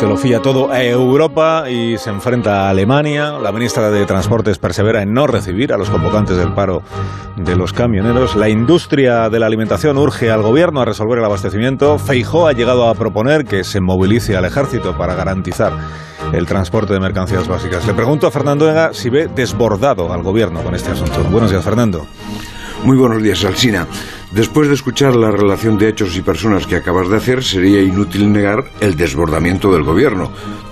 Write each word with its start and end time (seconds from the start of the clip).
prácticamente 0.00 0.06
lo 0.06 0.16
fía 0.16 0.40
todo 0.40 0.70
a 0.70 0.82
Europa 0.82 1.68
y 1.68 1.98
se 1.98 2.10
enfrenta 2.10 2.66
a 2.66 2.70
Alemania. 2.70 3.32
La 3.32 3.52
ministra 3.52 3.90
de 3.90 4.06
Transportes 4.06 4.58
persevera 4.58 5.02
en 5.02 5.12
no 5.12 5.26
recibir 5.26 5.72
a 5.72 5.76
los 5.76 5.90
convocantes 5.90 6.36
del 6.36 6.52
paro 6.52 6.82
de 7.36 7.54
los 7.54 7.72
camioneros. 7.72 8.34
La 8.34 8.48
industria 8.48 9.28
de 9.28 9.38
la 9.38 9.46
alimentación 9.46 9.98
urge 9.98 10.30
al 10.30 10.42
gobierno 10.42 10.80
a 10.80 10.84
resolver 10.84 11.18
el 11.18 11.24
abastecimiento. 11.24 11.98
Feijó 11.98 12.46
ha 12.46 12.52
llegado 12.52 12.88
a 12.88 12.94
proponer 12.94 13.44
que 13.44 13.62
se 13.62 13.80
movilice 13.80 14.36
al 14.36 14.46
ejército 14.46 14.96
para 14.96 15.14
garantizar 15.14 15.72
el 16.32 16.46
transporte 16.46 16.94
de 16.94 17.00
mercancías 17.00 17.46
básicas. 17.46 17.86
Le 17.86 17.94
pregunto 17.94 18.26
a 18.26 18.30
Fernando 18.30 18.70
Ega 18.70 18.94
si 18.94 19.10
ve 19.10 19.28
desbordado 19.28 20.12
al 20.12 20.22
gobierno 20.22 20.62
con 20.62 20.74
este 20.74 20.92
asunto. 20.92 21.22
Buenos 21.30 21.50
días, 21.50 21.64
Fernando. 21.64 22.06
Muy 22.84 22.96
buenos 22.96 23.22
días, 23.22 23.44
Alsina. 23.44 23.86
Después 24.32 24.68
de 24.68 24.74
escuchar 24.74 25.16
la 25.16 25.32
relación 25.32 25.76
de 25.76 25.88
hechos 25.88 26.16
y 26.16 26.22
personas 26.22 26.66
que 26.66 26.76
acabas 26.76 27.08
de 27.08 27.16
hacer, 27.16 27.42
sería 27.42 27.82
inútil 27.82 28.32
negar 28.32 28.64
el 28.80 28.96
desbordamiento 28.96 29.72
del 29.72 29.82
gobierno. 29.82 30.30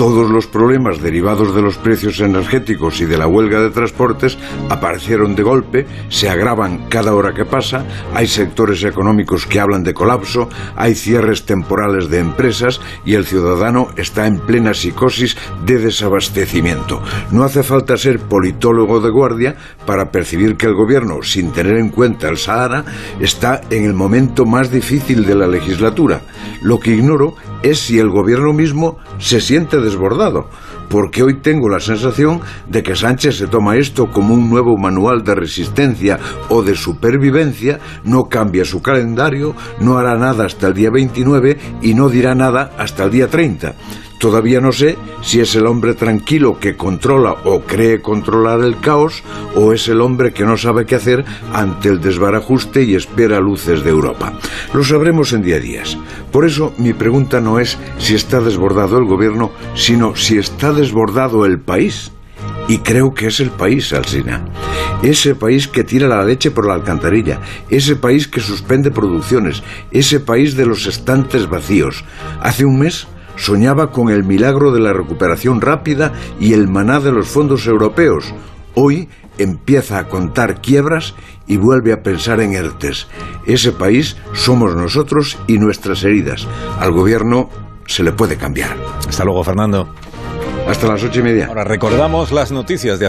Todos 0.00 0.30
los 0.30 0.46
problemas 0.46 1.02
derivados 1.02 1.54
de 1.54 1.60
los 1.60 1.76
precios 1.76 2.20
energéticos 2.20 3.02
y 3.02 3.04
de 3.04 3.18
la 3.18 3.26
huelga 3.26 3.60
de 3.60 3.68
transportes 3.68 4.38
aparecieron 4.70 5.34
de 5.34 5.42
golpe, 5.42 5.86
se 6.08 6.30
agravan 6.30 6.88
cada 6.88 7.14
hora 7.14 7.34
que 7.34 7.44
pasa, 7.44 7.84
hay 8.14 8.26
sectores 8.26 8.82
económicos 8.82 9.44
que 9.44 9.60
hablan 9.60 9.84
de 9.84 9.92
colapso, 9.92 10.48
hay 10.74 10.94
cierres 10.94 11.44
temporales 11.44 12.08
de 12.08 12.18
empresas 12.18 12.80
y 13.04 13.12
el 13.12 13.26
ciudadano 13.26 13.88
está 13.98 14.26
en 14.26 14.38
plena 14.38 14.72
psicosis 14.72 15.36
de 15.66 15.78
desabastecimiento. 15.78 17.02
No 17.30 17.44
hace 17.44 17.62
falta 17.62 17.98
ser 17.98 18.20
politólogo 18.20 19.00
de 19.00 19.10
guardia 19.10 19.56
para 19.84 20.10
percibir 20.10 20.56
que 20.56 20.64
el 20.64 20.72
gobierno, 20.72 21.22
sin 21.22 21.52
tener 21.52 21.76
en 21.76 21.90
cuenta 21.90 22.30
el 22.30 22.38
Sahara, 22.38 22.86
está 23.20 23.60
en 23.68 23.84
el 23.84 23.92
momento 23.92 24.46
más 24.46 24.70
difícil 24.70 25.26
de 25.26 25.34
la 25.34 25.46
legislatura. 25.46 26.22
Lo 26.62 26.80
que 26.80 26.92
ignoro 26.92 27.34
es 27.62 27.78
si 27.80 27.98
el 27.98 28.08
gobierno 28.08 28.52
mismo 28.52 28.98
se 29.18 29.40
siente 29.40 29.80
desbordado, 29.90 30.48
porque 30.88 31.22
hoy 31.22 31.40
tengo 31.40 31.68
la 31.68 31.80
sensación 31.80 32.40
de 32.68 32.82
que 32.82 32.96
Sánchez 32.96 33.38
se 33.38 33.46
toma 33.46 33.76
esto 33.76 34.10
como 34.10 34.34
un 34.34 34.48
nuevo 34.48 34.76
manual 34.76 35.22
de 35.22 35.34
resistencia 35.34 36.18
o 36.48 36.62
de 36.62 36.74
supervivencia, 36.74 37.78
no 38.04 38.28
cambia 38.28 38.64
su 38.64 38.82
calendario, 38.82 39.54
no 39.80 39.98
hará 39.98 40.16
nada 40.16 40.46
hasta 40.46 40.68
el 40.68 40.74
día 40.74 40.90
29 40.90 41.58
y 41.82 41.94
no 41.94 42.08
dirá 42.08 42.34
nada 42.34 42.72
hasta 42.78 43.04
el 43.04 43.10
día 43.10 43.28
30. 43.28 43.74
Todavía 44.20 44.60
no 44.60 44.70
sé 44.70 44.98
si 45.22 45.40
es 45.40 45.54
el 45.54 45.66
hombre 45.66 45.94
tranquilo 45.94 46.60
que 46.60 46.76
controla 46.76 47.36
o 47.44 47.62
cree 47.62 48.02
controlar 48.02 48.60
el 48.60 48.78
caos 48.78 49.22
o 49.56 49.72
es 49.72 49.88
el 49.88 50.02
hombre 50.02 50.34
que 50.34 50.44
no 50.44 50.58
sabe 50.58 50.84
qué 50.84 50.96
hacer 50.96 51.24
ante 51.54 51.88
el 51.88 52.02
desbarajuste 52.02 52.82
y 52.82 52.94
espera 52.94 53.40
luces 53.40 53.82
de 53.82 53.88
Europa. 53.88 54.34
Lo 54.74 54.84
sabremos 54.84 55.32
en 55.32 55.40
día 55.40 55.56
a 55.56 55.60
días. 55.60 55.96
Por 56.30 56.44
eso 56.44 56.74
mi 56.76 56.92
pregunta 56.92 57.40
no 57.40 57.58
es 57.58 57.78
si 57.96 58.14
está 58.14 58.42
desbordado 58.42 58.98
el 58.98 59.06
gobierno, 59.06 59.52
sino 59.74 60.14
si 60.14 60.36
está 60.36 60.74
desbordado 60.74 61.46
el 61.46 61.58
país. 61.58 62.12
Y 62.68 62.78
creo 62.80 63.14
que 63.14 63.28
es 63.28 63.40
el 63.40 63.50
país, 63.50 63.90
Alsina. 63.94 64.44
Ese 65.02 65.34
país 65.34 65.66
que 65.66 65.82
tira 65.82 66.06
la 66.06 66.22
leche 66.22 66.50
por 66.50 66.66
la 66.66 66.74
alcantarilla, 66.74 67.40
ese 67.70 67.96
país 67.96 68.28
que 68.28 68.40
suspende 68.40 68.90
producciones, 68.90 69.62
ese 69.90 70.20
país 70.20 70.56
de 70.56 70.66
los 70.66 70.86
estantes 70.86 71.48
vacíos. 71.48 72.04
Hace 72.42 72.66
un 72.66 72.80
mes 72.80 73.08
soñaba 73.40 73.90
con 73.90 74.10
el 74.10 74.22
milagro 74.22 74.70
de 74.70 74.80
la 74.80 74.92
recuperación 74.92 75.60
rápida 75.62 76.12
y 76.38 76.52
el 76.52 76.68
maná 76.68 77.00
de 77.00 77.10
los 77.10 77.26
fondos 77.26 77.66
europeos. 77.66 78.34
Hoy 78.74 79.08
empieza 79.38 79.98
a 79.98 80.08
contar 80.08 80.60
quiebras 80.60 81.14
y 81.46 81.56
vuelve 81.56 81.92
a 81.92 82.02
pensar 82.02 82.40
en 82.40 82.52
ERTES. 82.52 83.08
Ese 83.46 83.72
país 83.72 84.16
somos 84.34 84.76
nosotros 84.76 85.38
y 85.46 85.58
nuestras 85.58 86.04
heridas. 86.04 86.46
Al 86.78 86.92
gobierno 86.92 87.48
se 87.86 88.02
le 88.02 88.12
puede 88.12 88.36
cambiar. 88.36 88.76
Hasta 89.08 89.24
luego, 89.24 89.42
Fernando. 89.42 89.88
Hasta 90.68 90.86
las 90.86 91.02
ocho 91.02 91.20
y 91.20 91.22
media. 91.22 91.46
Ahora 91.46 91.64
recordamos 91.64 92.32
las 92.32 92.52
noticias 92.52 92.98
de 92.98 92.98